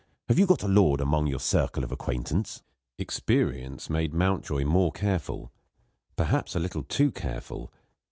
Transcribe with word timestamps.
Have 0.29 0.39
you 0.39 0.47
got 0.47 0.63
a 0.63 0.67
lord 0.67 0.99
among 0.99 1.27
your 1.27 1.39
circle 1.39 1.83
of 1.83 1.91
acquaintance?" 1.91 2.63
Experience 2.97 3.87
made 3.87 4.15
Mountjoy 4.15 4.65
more 4.65 4.91
careful; 4.91 5.51
perhaps 6.15 6.55
a 6.55 6.59
little 6.59 6.81
too 6.81 7.11
careful. 7.11 7.71